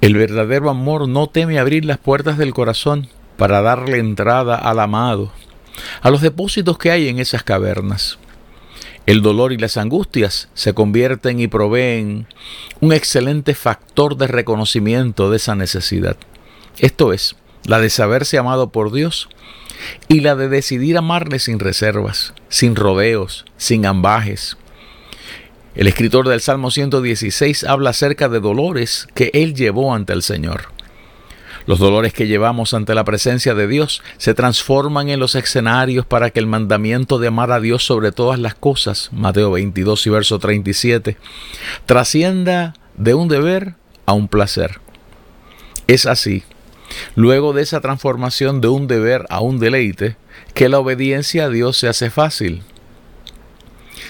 El 0.00 0.14
verdadero 0.14 0.68
amor 0.68 1.08
no 1.08 1.28
teme 1.28 1.58
abrir 1.58 1.84
las 1.84 1.98
puertas 1.98 2.38
del 2.38 2.52
corazón 2.52 3.08
para 3.36 3.62
darle 3.62 3.98
entrada 3.98 4.56
al 4.56 4.80
amado, 4.80 5.32
a 6.00 6.10
los 6.10 6.20
depósitos 6.20 6.78
que 6.78 6.90
hay 6.90 7.08
en 7.08 7.18
esas 7.18 7.42
cavernas. 7.42 8.18
El 9.06 9.20
dolor 9.20 9.52
y 9.52 9.58
las 9.58 9.76
angustias 9.76 10.48
se 10.54 10.72
convierten 10.72 11.38
y 11.38 11.46
proveen 11.46 12.26
un 12.80 12.92
excelente 12.92 13.54
factor 13.54 14.16
de 14.16 14.26
reconocimiento 14.26 15.30
de 15.30 15.36
esa 15.36 15.54
necesidad. 15.54 16.16
Esto 16.78 17.12
es, 17.12 17.36
la 17.64 17.80
de 17.80 17.90
saberse 17.90 18.38
amado 18.38 18.70
por 18.70 18.92
Dios 18.92 19.28
y 20.08 20.20
la 20.20 20.34
de 20.36 20.48
decidir 20.48 20.96
amarle 20.96 21.38
sin 21.38 21.58
reservas, 21.58 22.32
sin 22.48 22.76
rodeos, 22.76 23.44
sin 23.56 23.84
ambajes. 23.84 24.56
El 25.74 25.86
escritor 25.86 26.28
del 26.28 26.40
Salmo 26.40 26.70
116 26.70 27.64
habla 27.64 27.90
acerca 27.90 28.28
de 28.28 28.40
dolores 28.40 29.08
que 29.14 29.30
él 29.34 29.54
llevó 29.54 29.94
ante 29.94 30.12
el 30.12 30.22
Señor. 30.22 30.73
Los 31.66 31.78
dolores 31.78 32.12
que 32.12 32.26
llevamos 32.26 32.74
ante 32.74 32.94
la 32.94 33.04
presencia 33.04 33.54
de 33.54 33.66
Dios 33.66 34.02
se 34.18 34.34
transforman 34.34 35.08
en 35.08 35.18
los 35.18 35.34
escenarios 35.34 36.04
para 36.04 36.30
que 36.30 36.40
el 36.40 36.46
mandamiento 36.46 37.18
de 37.18 37.28
amar 37.28 37.52
a 37.52 37.60
Dios 37.60 37.84
sobre 37.84 38.12
todas 38.12 38.38
las 38.38 38.54
cosas, 38.54 39.08
Mateo 39.12 39.52
22 39.52 40.06
y 40.06 40.10
verso 40.10 40.38
37, 40.38 41.16
trascienda 41.86 42.74
de 42.96 43.14
un 43.14 43.28
deber 43.28 43.76
a 44.04 44.12
un 44.12 44.28
placer. 44.28 44.80
Es 45.86 46.04
así, 46.04 46.42
luego 47.14 47.54
de 47.54 47.62
esa 47.62 47.80
transformación 47.80 48.60
de 48.60 48.68
un 48.68 48.86
deber 48.86 49.24
a 49.30 49.40
un 49.40 49.58
deleite, 49.58 50.16
que 50.52 50.68
la 50.68 50.78
obediencia 50.78 51.44
a 51.46 51.48
Dios 51.48 51.78
se 51.78 51.88
hace 51.88 52.10
fácil. 52.10 52.62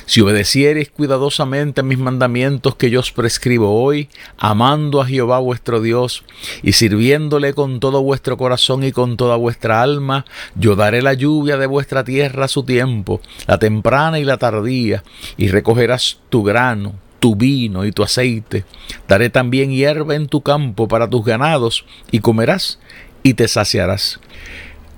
Si 0.07 0.21
obedeciereis 0.21 0.91
cuidadosamente 0.91 1.83
mis 1.83 1.99
mandamientos 1.99 2.75
que 2.77 2.91
yo 2.91 3.01
os 3.01 3.11
prescribo 3.13 3.83
hoy, 3.83 4.09
amando 4.39 5.01
a 5.01 5.07
Jehová 5.07 5.39
vuestro 5.39 5.81
Dios 5.81 6.25
y 6.63 6.73
sirviéndole 6.73 7.55
con 7.55 7.81
todo 7.81 8.03
vuestro 8.03 8.37
corazón 8.37 8.85
y 8.85 8.93
con 8.93 9.17
toda 9.17 9.37
vuestra 9.37 9.83
alma, 9.83 10.27
yo 10.57 10.77
daré 10.77 11.01
la 11.01 11.15
lluvia 11.15 11.57
de 11.57 11.67
vuestra 11.67 12.05
tierra 12.05 12.45
a 12.45 12.49
su 12.49 12.65
tiempo, 12.65 13.21
la 13.47 13.59
temprana 13.59 14.19
y 14.19 14.25
la 14.25 14.37
tardía, 14.37 15.03
y 15.37 15.49
recogerás 15.49 16.19
tu 16.29 16.43
grano, 16.43 16.95
tu 17.19 17.35
vino 17.35 17.87
y 17.87 17.93
tu 17.93 18.03
aceite. 18.03 18.65
Daré 19.09 19.31
también 19.31 19.71
hierba 19.71 20.15
en 20.15 20.29
tu 20.29 20.43
campo 20.43 20.87
para 20.87 21.09
tus 21.09 21.25
ganados, 21.25 21.87
y 22.11 22.21
comerás 22.21 22.79
y 23.23 23.35
te 23.35 23.49
saciarás. 23.49 24.21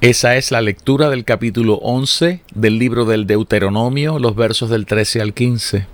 Esa 0.03 0.37
es 0.37 0.51
la 0.51 0.61
lectura 0.61 1.09
del 1.09 1.25
capítulo 1.25 1.77
11 1.77 2.43
del 2.55 2.79
libro 2.79 3.07
del 3.07 3.27
Deuteronomio, 3.27 4.19
los 4.19 4.37
versos 4.37 4.69
del 4.69 4.85
13 4.85 5.23
al 5.23 5.33
15. 5.33 5.87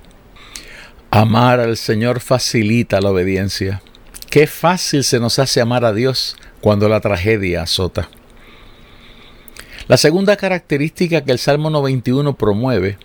Amar 1.09 1.61
al 1.61 1.77
Señor 1.77 2.19
facilita 2.19 2.99
la 2.99 3.11
obediencia. 3.11 3.81
Qué 4.29 4.45
fácil 4.45 5.05
se 5.05 5.21
nos 5.21 5.39
hace 5.39 5.61
amar 5.61 5.85
a 5.85 5.93
Dios 5.93 6.35
cuando 6.59 6.89
la 6.89 6.99
tragedia 6.99 7.61
azota. 7.61 8.09
La 9.87 9.95
segunda 9.95 10.35
característica 10.35 11.23
que 11.23 11.31
el 11.31 11.39
Salmo 11.39 11.69
91 11.69 12.35
promueve 12.35 12.97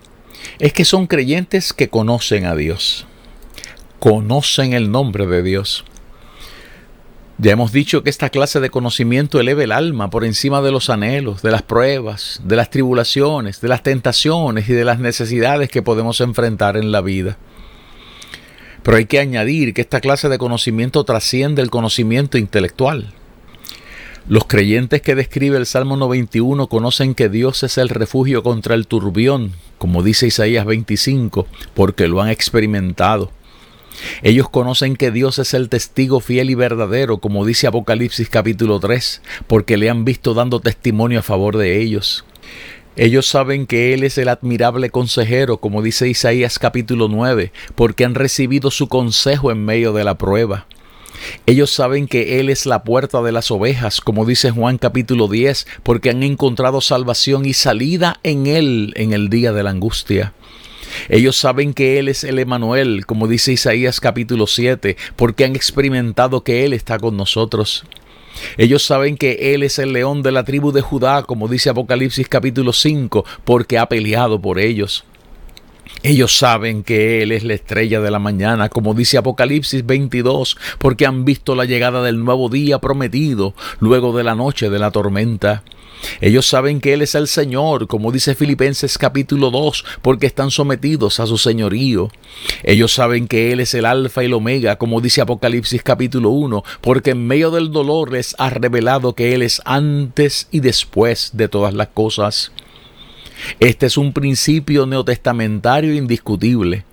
es 0.58 0.72
que 0.72 0.84
son 0.84 1.06
creyentes 1.06 1.72
que 1.72 1.88
conocen 1.88 2.44
a 2.44 2.56
Dios, 2.56 3.06
conocen 4.00 4.72
el 4.72 4.90
nombre 4.90 5.28
de 5.28 5.44
Dios. 5.44 5.84
Ya 7.40 7.52
hemos 7.52 7.70
dicho 7.70 8.02
que 8.02 8.10
esta 8.10 8.30
clase 8.30 8.58
de 8.58 8.68
conocimiento 8.68 9.38
eleva 9.38 9.62
el 9.62 9.70
alma 9.70 10.10
por 10.10 10.24
encima 10.24 10.60
de 10.60 10.72
los 10.72 10.90
anhelos, 10.90 11.40
de 11.40 11.52
las 11.52 11.62
pruebas, 11.62 12.40
de 12.42 12.56
las 12.56 12.68
tribulaciones, 12.68 13.60
de 13.60 13.68
las 13.68 13.84
tentaciones 13.84 14.68
y 14.68 14.72
de 14.72 14.84
las 14.84 14.98
necesidades 14.98 15.70
que 15.70 15.80
podemos 15.80 16.20
enfrentar 16.20 16.76
en 16.76 16.90
la 16.90 17.00
vida. 17.00 17.36
Pero 18.82 18.96
hay 18.96 19.06
que 19.06 19.20
añadir 19.20 19.72
que 19.72 19.82
esta 19.82 20.00
clase 20.00 20.28
de 20.28 20.36
conocimiento 20.36 21.04
trasciende 21.04 21.62
el 21.62 21.70
conocimiento 21.70 22.38
intelectual. 22.38 23.14
Los 24.26 24.46
creyentes 24.46 25.00
que 25.00 25.14
describe 25.14 25.58
el 25.58 25.66
Salmo 25.66 25.96
91 25.96 26.66
conocen 26.66 27.14
que 27.14 27.28
Dios 27.28 27.62
es 27.62 27.78
el 27.78 27.88
refugio 27.88 28.42
contra 28.42 28.74
el 28.74 28.88
turbión, 28.88 29.52
como 29.78 30.02
dice 30.02 30.26
Isaías 30.26 30.66
25, 30.66 31.46
porque 31.74 32.08
lo 32.08 32.20
han 32.20 32.30
experimentado. 32.30 33.30
Ellos 34.22 34.48
conocen 34.48 34.96
que 34.96 35.10
Dios 35.10 35.38
es 35.38 35.54
el 35.54 35.68
testigo 35.68 36.20
fiel 36.20 36.50
y 36.50 36.54
verdadero, 36.54 37.18
como 37.18 37.44
dice 37.44 37.66
Apocalipsis 37.66 38.28
capítulo 38.28 38.80
3, 38.80 39.22
porque 39.46 39.76
le 39.76 39.90
han 39.90 40.04
visto 40.04 40.34
dando 40.34 40.60
testimonio 40.60 41.20
a 41.20 41.22
favor 41.22 41.56
de 41.56 41.80
ellos. 41.80 42.24
Ellos 42.96 43.26
saben 43.26 43.66
que 43.66 43.94
Él 43.94 44.02
es 44.02 44.18
el 44.18 44.28
admirable 44.28 44.90
consejero, 44.90 45.58
como 45.58 45.82
dice 45.82 46.08
Isaías 46.08 46.58
capítulo 46.58 47.06
9, 47.08 47.52
porque 47.76 48.04
han 48.04 48.16
recibido 48.16 48.72
su 48.72 48.88
consejo 48.88 49.52
en 49.52 49.64
medio 49.64 49.92
de 49.92 50.02
la 50.02 50.18
prueba. 50.18 50.66
Ellos 51.46 51.70
saben 51.70 52.08
que 52.08 52.40
Él 52.40 52.48
es 52.48 52.66
la 52.66 52.82
puerta 52.82 53.22
de 53.22 53.32
las 53.32 53.50
ovejas, 53.50 54.00
como 54.00 54.24
dice 54.24 54.50
Juan 54.50 54.78
capítulo 54.78 55.28
10, 55.28 55.66
porque 55.82 56.10
han 56.10 56.22
encontrado 56.22 56.80
salvación 56.80 57.44
y 57.46 57.54
salida 57.54 58.18
en 58.22 58.46
Él 58.46 58.92
en 58.96 59.12
el 59.12 59.28
día 59.28 59.52
de 59.52 59.62
la 59.62 59.70
angustia. 59.70 60.32
Ellos 61.08 61.36
saben 61.36 61.74
que 61.74 61.98
Él 61.98 62.08
es 62.08 62.24
el 62.24 62.38
Emanuel, 62.38 63.06
como 63.06 63.28
dice 63.28 63.52
Isaías 63.52 64.00
capítulo 64.00 64.46
7, 64.46 64.96
porque 65.16 65.44
han 65.44 65.56
experimentado 65.56 66.42
que 66.42 66.64
Él 66.64 66.72
está 66.72 66.98
con 66.98 67.16
nosotros. 67.16 67.84
Ellos 68.56 68.82
saben 68.82 69.16
que 69.16 69.54
Él 69.54 69.62
es 69.62 69.78
el 69.78 69.92
león 69.92 70.22
de 70.22 70.32
la 70.32 70.44
tribu 70.44 70.72
de 70.72 70.80
Judá, 70.80 71.22
como 71.22 71.48
dice 71.48 71.70
Apocalipsis 71.70 72.28
capítulo 72.28 72.72
5, 72.72 73.24
porque 73.44 73.78
ha 73.78 73.86
peleado 73.86 74.40
por 74.40 74.58
ellos. 74.58 75.04
Ellos 76.02 76.36
saben 76.38 76.84
que 76.84 77.22
Él 77.22 77.32
es 77.32 77.44
la 77.44 77.54
estrella 77.54 78.00
de 78.00 78.10
la 78.10 78.18
mañana, 78.18 78.68
como 78.68 78.94
dice 78.94 79.18
Apocalipsis 79.18 79.84
22, 79.84 80.56
porque 80.78 81.06
han 81.06 81.24
visto 81.24 81.54
la 81.54 81.64
llegada 81.64 82.02
del 82.02 82.24
nuevo 82.24 82.48
día 82.48 82.78
prometido 82.78 83.54
luego 83.80 84.16
de 84.16 84.24
la 84.24 84.34
noche 84.34 84.70
de 84.70 84.78
la 84.78 84.90
tormenta. 84.90 85.64
Ellos 86.20 86.46
saben 86.46 86.80
que 86.80 86.92
Él 86.92 87.02
es 87.02 87.14
el 87.14 87.26
Señor, 87.26 87.86
como 87.86 88.12
dice 88.12 88.34
Filipenses 88.34 88.98
capítulo 88.98 89.50
2, 89.50 89.84
porque 90.02 90.26
están 90.26 90.50
sometidos 90.50 91.20
a 91.20 91.26
su 91.26 91.38
señorío. 91.38 92.10
Ellos 92.62 92.92
saben 92.92 93.26
que 93.26 93.52
Él 93.52 93.60
es 93.60 93.74
el 93.74 93.84
Alfa 93.84 94.22
y 94.22 94.26
el 94.26 94.34
Omega, 94.34 94.76
como 94.76 95.00
dice 95.00 95.20
Apocalipsis 95.20 95.82
capítulo 95.82 96.30
1, 96.30 96.62
porque 96.80 97.10
en 97.10 97.26
medio 97.26 97.50
del 97.50 97.72
dolor 97.72 98.12
les 98.12 98.34
ha 98.38 98.50
revelado 98.50 99.14
que 99.14 99.34
Él 99.34 99.42
es 99.42 99.60
antes 99.64 100.48
y 100.50 100.60
después 100.60 101.30
de 101.32 101.48
todas 101.48 101.74
las 101.74 101.88
cosas. 101.88 102.52
Este 103.60 103.86
es 103.86 103.96
un 103.96 104.12
principio 104.12 104.86
neotestamentario 104.86 105.94
indiscutible. 105.94 106.84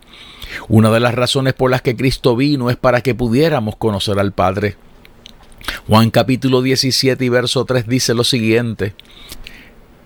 Una 0.67 0.91
de 0.91 0.99
las 0.99 1.15
razones 1.15 1.53
por 1.53 1.71
las 1.71 1.81
que 1.81 1.95
Cristo 1.95 2.35
vino 2.35 2.69
es 2.69 2.75
para 2.75 3.01
que 3.01 3.15
pudiéramos 3.15 3.75
conocer 3.75 4.19
al 4.19 4.31
Padre. 4.31 4.75
Juan 5.87 6.11
capítulo 6.11 6.61
17 6.61 7.23
y 7.23 7.29
verso 7.29 7.65
3 7.65 7.87
dice 7.87 8.13
lo 8.13 8.23
siguiente, 8.23 8.93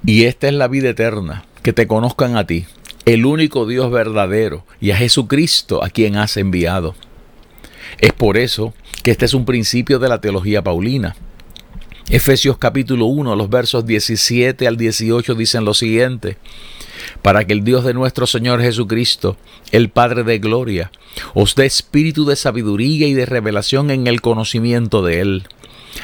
y 0.06 0.26
esta 0.26 0.48
es 0.48 0.54
la 0.54 0.68
vida 0.68 0.90
eterna, 0.90 1.46
que 1.64 1.74
te 1.74 1.88
conozcan 1.88 2.38
a 2.38 2.48
ti, 2.48 2.66
el 3.06 3.26
único 3.26 3.66
Dios 3.66 3.92
verdadero, 3.92 4.66
y 4.80 4.92
a 4.92 4.98
Jesucristo 4.98 5.84
a 5.84 5.90
quien 5.90 6.18
has 6.18 6.38
enviado. 6.38 6.96
Es 8.00 8.14
por 8.14 8.38
eso 8.38 8.74
que 9.04 9.12
este 9.12 9.26
es 9.26 9.34
un 9.34 9.46
principio 9.46 10.00
de 10.00 10.10
la 10.10 10.22
teología 10.22 10.62
paulina. 10.62 11.16
Efesios 12.12 12.58
capítulo 12.58 13.06
1, 13.06 13.36
los 13.36 13.52
versos 13.52 13.86
17 13.86 14.68
al 14.68 14.78
18 14.78 15.36
dicen 15.36 15.64
lo 15.64 15.76
siguiente, 15.76 16.38
para 17.22 17.46
que 17.46 17.54
el 17.54 17.64
Dios 17.64 17.84
de 17.84 17.94
nuestro 17.94 18.26
Señor 18.26 18.64
Jesucristo, 18.64 19.38
el 19.72 19.90
Padre 19.90 20.24
de 20.24 20.40
Gloria, 20.40 20.92
os 21.36 21.54
dé 21.54 21.68
espíritu 21.68 22.26
de 22.26 22.36
sabiduría 22.36 23.08
y 23.08 23.14
de 23.14 23.28
revelación 23.28 23.92
en 23.92 24.08
el 24.08 24.22
conocimiento 24.22 25.04
de 25.04 25.22
Él, 25.22 25.44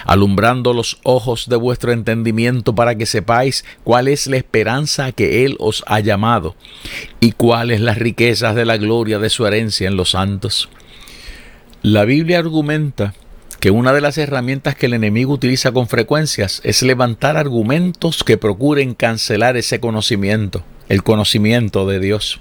alumbrando 0.05 0.73
los 0.73 0.99
ojos 1.03 1.49
de 1.49 1.55
vuestro 1.55 1.91
entendimiento 1.91 2.75
para 2.75 2.93
que 2.93 3.07
sepáis 3.07 3.65
cuál 3.83 4.07
es 4.07 4.27
la 4.27 4.37
esperanza 4.37 5.11
que 5.11 5.43
Él 5.43 5.55
os 5.57 5.83
ha 5.87 6.01
llamado 6.01 6.55
y 7.19 7.31
cuáles 7.31 7.81
las 7.81 7.97
riquezas 7.97 8.53
de 8.53 8.65
la 8.65 8.77
gloria 8.77 9.17
de 9.17 9.31
su 9.31 9.47
herencia 9.47 9.87
en 9.87 9.97
los 9.97 10.11
santos. 10.11 10.69
La 11.81 12.05
Biblia 12.05 12.37
argumenta 12.37 13.15
que 13.59 13.71
una 13.71 13.93
de 13.93 14.01
las 14.01 14.17
herramientas 14.17 14.75
que 14.75 14.85
el 14.87 14.93
enemigo 14.93 15.33
utiliza 15.33 15.71
con 15.71 15.87
frecuencias 15.87 16.61
es 16.63 16.81
levantar 16.83 17.37
argumentos 17.37 18.23
que 18.23 18.37
procuren 18.37 18.93
cancelar 18.93 19.57
ese 19.57 19.79
conocimiento, 19.79 20.63
el 20.89 21.03
conocimiento 21.03 21.87
de 21.87 21.99
Dios. 21.99 22.39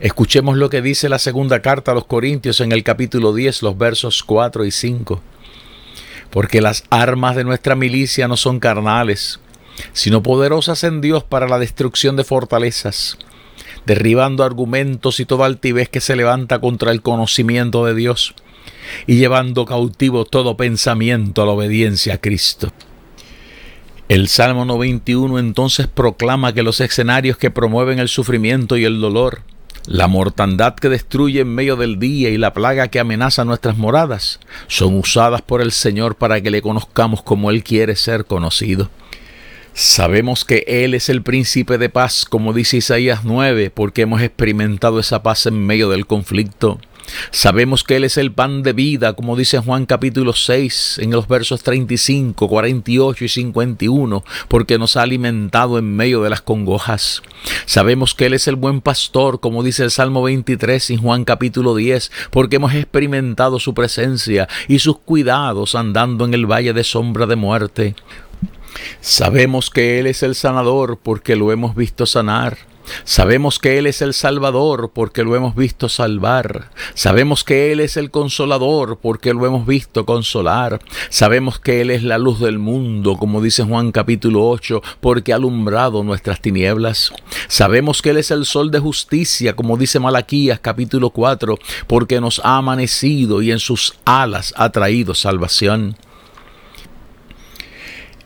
Escuchemos 0.00 0.56
lo 0.56 0.70
que 0.70 0.82
dice 0.82 1.08
la 1.08 1.18
segunda 1.18 1.60
carta 1.60 1.92
a 1.92 1.94
los 1.94 2.04
Corintios 2.04 2.60
en 2.60 2.72
el 2.72 2.84
capítulo 2.84 3.34
10, 3.34 3.62
los 3.62 3.78
versos 3.78 4.22
4 4.22 4.64
y 4.64 4.70
5. 4.70 5.20
Porque 6.30 6.60
las 6.60 6.84
armas 6.90 7.34
de 7.34 7.44
nuestra 7.44 7.74
milicia 7.74 8.28
no 8.28 8.36
son 8.36 8.60
carnales, 8.60 9.40
sino 9.92 10.22
poderosas 10.22 10.84
en 10.84 11.00
Dios 11.00 11.24
para 11.24 11.48
la 11.48 11.58
destrucción 11.58 12.16
de 12.16 12.24
fortalezas, 12.24 13.18
derribando 13.86 14.44
argumentos 14.44 15.20
y 15.20 15.24
toda 15.24 15.46
altivez 15.46 15.88
que 15.88 16.00
se 16.00 16.16
levanta 16.16 16.60
contra 16.60 16.92
el 16.92 17.02
conocimiento 17.02 17.84
de 17.84 17.94
Dios 17.94 18.34
y 19.06 19.16
llevando 19.16 19.66
cautivo 19.66 20.24
todo 20.24 20.56
pensamiento 20.56 21.42
a 21.42 21.46
la 21.46 21.52
obediencia 21.52 22.14
a 22.14 22.18
Cristo. 22.18 22.72
El 24.08 24.28
Salmo 24.28 24.64
91 24.64 25.38
entonces 25.38 25.86
proclama 25.86 26.54
que 26.54 26.62
los 26.62 26.80
escenarios 26.80 27.36
que 27.36 27.50
promueven 27.50 27.98
el 27.98 28.08
sufrimiento 28.08 28.78
y 28.78 28.84
el 28.84 29.00
dolor, 29.00 29.42
la 29.86 30.08
mortandad 30.08 30.74
que 30.74 30.88
destruye 30.88 31.40
en 31.40 31.54
medio 31.54 31.76
del 31.76 31.98
día 31.98 32.30
y 32.30 32.38
la 32.38 32.54
plaga 32.54 32.88
que 32.88 33.00
amenaza 33.00 33.44
nuestras 33.44 33.76
moradas, 33.76 34.40
son 34.66 34.94
usadas 34.94 35.42
por 35.42 35.60
el 35.60 35.72
Señor 35.72 36.16
para 36.16 36.40
que 36.40 36.50
le 36.50 36.62
conozcamos 36.62 37.22
como 37.22 37.50
Él 37.50 37.62
quiere 37.62 37.96
ser 37.96 38.24
conocido. 38.24 38.90
Sabemos 39.74 40.44
que 40.44 40.64
Él 40.66 40.94
es 40.94 41.08
el 41.08 41.22
príncipe 41.22 41.78
de 41.78 41.88
paz, 41.88 42.24
como 42.28 42.52
dice 42.52 42.78
Isaías 42.78 43.24
9, 43.24 43.70
porque 43.70 44.02
hemos 44.02 44.22
experimentado 44.22 44.98
esa 44.98 45.22
paz 45.22 45.46
en 45.46 45.66
medio 45.66 45.88
del 45.90 46.06
conflicto. 46.06 46.80
Sabemos 47.30 47.84
que 47.84 47.96
Él 47.96 48.04
es 48.04 48.16
el 48.16 48.32
pan 48.32 48.62
de 48.62 48.72
vida, 48.72 49.14
como 49.14 49.36
dice 49.36 49.58
Juan 49.58 49.86
capítulo 49.86 50.32
6, 50.32 50.98
en 51.02 51.10
los 51.10 51.28
versos 51.28 51.62
35, 51.62 52.48
48 52.48 53.24
y 53.24 53.28
51, 53.28 54.24
porque 54.48 54.78
nos 54.78 54.96
ha 54.96 55.02
alimentado 55.02 55.78
en 55.78 55.96
medio 55.96 56.22
de 56.22 56.30
las 56.30 56.42
congojas. 56.42 57.22
Sabemos 57.66 58.14
que 58.14 58.26
Él 58.26 58.34
es 58.34 58.48
el 58.48 58.56
buen 58.56 58.80
pastor, 58.80 59.40
como 59.40 59.62
dice 59.62 59.84
el 59.84 59.90
Salmo 59.90 60.22
23 60.22 60.90
en 60.90 60.98
Juan 60.98 61.24
capítulo 61.24 61.74
10, 61.74 62.10
porque 62.30 62.56
hemos 62.56 62.74
experimentado 62.74 63.58
su 63.58 63.74
presencia 63.74 64.48
y 64.68 64.78
sus 64.78 64.98
cuidados 64.98 65.74
andando 65.74 66.24
en 66.24 66.34
el 66.34 66.46
valle 66.46 66.72
de 66.72 66.84
sombra 66.84 67.26
de 67.26 67.36
muerte. 67.36 67.94
Sabemos 69.00 69.70
que 69.70 69.98
Él 69.98 70.06
es 70.06 70.22
el 70.22 70.34
sanador 70.34 70.98
porque 71.02 71.36
lo 71.36 71.52
hemos 71.52 71.74
visto 71.74 72.06
sanar. 72.06 72.58
Sabemos 73.04 73.58
que 73.58 73.78
Él 73.78 73.86
es 73.86 74.02
el 74.02 74.14
Salvador 74.14 74.90
porque 74.94 75.24
lo 75.24 75.36
hemos 75.36 75.54
visto 75.54 75.88
salvar. 75.88 76.70
Sabemos 76.94 77.44
que 77.44 77.72
Él 77.72 77.80
es 77.80 77.96
el 77.96 78.10
Consolador 78.10 78.98
porque 79.00 79.34
lo 79.34 79.46
hemos 79.46 79.66
visto 79.66 80.04
consolar. 80.04 80.80
Sabemos 81.10 81.58
que 81.58 81.80
Él 81.80 81.90
es 81.90 82.02
la 82.02 82.18
luz 82.18 82.40
del 82.40 82.58
mundo, 82.58 83.16
como 83.16 83.40
dice 83.40 83.64
Juan 83.64 83.92
capítulo 83.92 84.48
8, 84.48 84.82
porque 85.00 85.32
ha 85.32 85.36
alumbrado 85.36 86.02
nuestras 86.02 86.40
tinieblas. 86.40 87.12
Sabemos 87.48 88.02
que 88.02 88.10
Él 88.10 88.18
es 88.18 88.30
el 88.30 88.44
sol 88.44 88.70
de 88.70 88.78
justicia, 88.78 89.54
como 89.54 89.76
dice 89.76 90.00
Malaquías 90.00 90.60
capítulo 90.60 91.10
4, 91.10 91.58
porque 91.86 92.20
nos 92.20 92.40
ha 92.44 92.56
amanecido 92.56 93.42
y 93.42 93.52
en 93.52 93.58
sus 93.58 93.94
alas 94.04 94.52
ha 94.56 94.70
traído 94.70 95.14
salvación. 95.14 95.96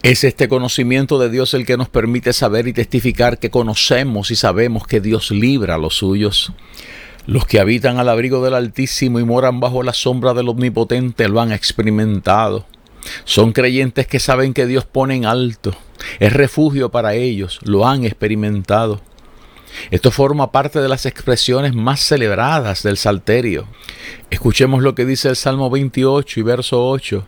Es 0.02 0.24
este 0.24 0.48
conocimiento 0.48 1.20
de 1.20 1.30
Dios 1.30 1.54
el 1.54 1.64
que 1.64 1.76
nos 1.76 1.88
permite 1.88 2.32
saber 2.32 2.66
y 2.66 2.72
testificar 2.72 3.38
que 3.38 3.50
conocemos 3.50 4.32
y 4.32 4.36
sabemos 4.36 4.84
que 4.84 5.00
Dios 5.00 5.30
libra 5.30 5.76
a 5.76 5.78
los 5.78 5.94
suyos. 5.94 6.52
Los 7.26 7.46
que 7.46 7.60
habitan 7.60 7.98
al 8.00 8.08
abrigo 8.08 8.42
del 8.44 8.54
Altísimo 8.54 9.20
y 9.20 9.24
moran 9.24 9.60
bajo 9.60 9.84
la 9.84 9.92
sombra 9.92 10.34
del 10.34 10.48
Omnipotente 10.48 11.28
lo 11.28 11.40
han 11.40 11.52
experimentado. 11.52 12.66
Son 13.24 13.52
creyentes 13.52 14.08
que 14.08 14.18
saben 14.18 14.54
que 14.54 14.66
Dios 14.66 14.84
pone 14.86 15.14
en 15.14 15.24
alto, 15.24 15.76
es 16.18 16.32
refugio 16.32 16.90
para 16.90 17.14
ellos, 17.14 17.60
lo 17.62 17.86
han 17.86 18.04
experimentado. 18.04 19.00
Esto 19.92 20.10
forma 20.10 20.50
parte 20.50 20.80
de 20.80 20.88
las 20.88 21.06
expresiones 21.06 21.74
más 21.74 22.00
celebradas 22.00 22.82
del 22.82 22.96
Salterio. 22.96 23.68
Escuchemos 24.30 24.82
lo 24.82 24.96
que 24.96 25.06
dice 25.06 25.28
el 25.28 25.36
Salmo 25.36 25.70
28 25.70 26.40
y 26.40 26.42
verso 26.42 26.88
8. 26.88 27.24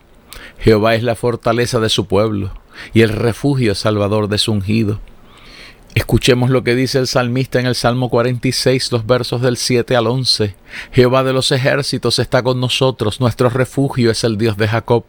Jehová 0.58 0.94
es 0.94 1.02
la 1.02 1.14
fortaleza 1.14 1.80
de 1.80 1.88
su 1.88 2.06
pueblo 2.06 2.52
y 2.92 3.02
el 3.02 3.10
refugio 3.10 3.74
salvador 3.74 4.28
de 4.28 4.38
su 4.38 4.52
ungido. 4.52 5.00
Escuchemos 5.94 6.50
lo 6.50 6.64
que 6.64 6.74
dice 6.74 6.98
el 6.98 7.06
salmista 7.06 7.60
en 7.60 7.66
el 7.66 7.76
Salmo 7.76 8.10
46, 8.10 8.90
los 8.90 9.06
versos 9.06 9.40
del 9.42 9.56
7 9.56 9.94
al 9.94 10.08
11. 10.08 10.56
Jehová 10.90 11.22
de 11.22 11.32
los 11.32 11.52
ejércitos 11.52 12.18
está 12.18 12.42
con 12.42 12.58
nosotros, 12.58 13.20
nuestro 13.20 13.48
refugio 13.48 14.10
es 14.10 14.24
el 14.24 14.36
Dios 14.36 14.56
de 14.56 14.66
Jacob. 14.66 15.04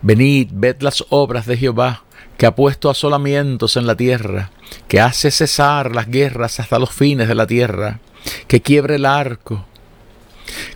Venid, 0.00 0.48
ved 0.52 0.76
las 0.80 1.04
obras 1.10 1.44
de 1.44 1.58
Jehová, 1.58 2.04
que 2.38 2.46
ha 2.46 2.54
puesto 2.54 2.88
asolamientos 2.88 3.76
en 3.76 3.86
la 3.86 3.96
tierra, 3.96 4.50
que 4.88 5.00
hace 5.00 5.30
cesar 5.30 5.94
las 5.94 6.08
guerras 6.08 6.58
hasta 6.58 6.78
los 6.78 6.90
fines 6.90 7.28
de 7.28 7.34
la 7.34 7.46
tierra, 7.46 8.00
que 8.48 8.62
quiebre 8.62 8.94
el 8.94 9.04
arco, 9.04 9.66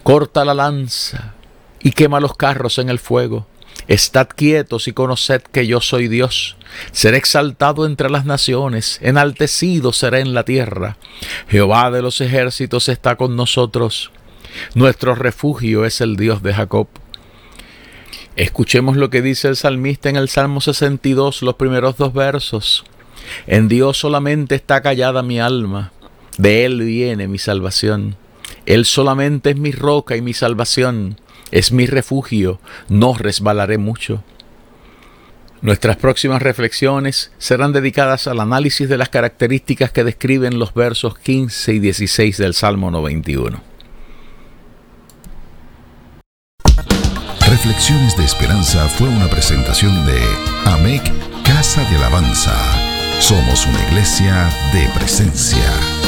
corta 0.03 0.45
la 0.45 0.53
lanza 0.53 1.35
y 1.83 1.93
quema 1.93 2.21
los 2.21 2.37
carros 2.37 2.79
en 2.79 2.89
el 2.89 2.99
fuego 2.99 3.47
Estad 3.89 4.29
quietos 4.29 4.87
y 4.89 4.93
conoced 4.93 5.43
que 5.43 5.67
yo 5.67 5.81
soy 5.81 6.09
Dios. 6.09 6.57
Seré 6.93 7.17
exaltado 7.17 7.87
entre 7.87 8.09
las 8.09 8.25
naciones, 8.25 8.99
enaltecido 9.03 9.93
seré 9.93 10.21
en 10.21 10.33
la 10.33 10.45
tierra. 10.45 10.97
Jehová 11.49 11.91
de 11.91 12.03
los 12.03 12.21
ejércitos 12.21 12.89
está 12.89 13.17
con 13.17 13.35
nosotros. 13.35 14.13
Nuestro 14.75 15.15
refugio 15.15 15.85
es 15.85 16.01
el 16.01 16.17
Dios 16.17 16.43
de 16.43 16.55
Jacob. 16.55 16.89
Escuchemos 18.37 18.97
lo 18.97 19.11
que 19.11 19.23
dice 19.23 19.49
el 19.49 19.57
salmista 19.57 20.09
en 20.09 20.17
el 20.17 20.29
Salmo 20.29 20.61
62, 20.61 21.43
los 21.43 21.57
primeros 21.57 21.97
dos 21.97 22.13
versos. 22.13 22.85
En 23.47 23.69
Dios 23.69 23.99
solamente 23.99 24.55
está 24.55 24.83
callada 24.83 25.23
mi 25.23 25.41
alma, 25.41 25.93
de 26.39 26.65
Él 26.65 26.81
viene 26.81 27.27
mi 27.27 27.39
salvación. 27.39 28.17
Él 28.67 28.85
solamente 28.85 29.51
es 29.51 29.57
mi 29.57 29.73
roca 29.73 30.17
y 30.17 30.23
mi 30.23 30.33
salvación, 30.33 31.20
es 31.51 31.73
mi 31.73 31.87
refugio, 31.87 32.61
no 32.89 33.15
resbalaré 33.15 33.79
mucho. 33.79 34.23
Nuestras 35.63 35.97
próximas 35.97 36.41
reflexiones 36.41 37.33
serán 37.39 37.73
dedicadas 37.73 38.27
al 38.27 38.41
análisis 38.41 38.89
de 38.89 38.97
las 38.97 39.11
características 39.11 39.93
que 39.93 40.05
describen 40.05 40.59
los 40.59 40.73
versos 40.73 41.19
15 41.19 41.75
y 41.75 41.79
16 41.81 42.39
del 42.39 42.55
Salmo 42.55 42.91
91. 42.91 43.61
Reflexiones 47.47 48.17
de 48.17 48.25
Esperanza 48.25 48.89
fue 48.89 49.09
una 49.09 49.29
presentación 49.29 50.07
de 50.07 50.19
AMEC 50.65 51.03
Casa 51.45 51.83
de 51.91 51.97
Alabanza. 51.97 52.55
Somos 53.19 53.67
una 53.67 53.87
iglesia 53.89 54.49
de 54.73 54.89
presencia. 54.99 56.00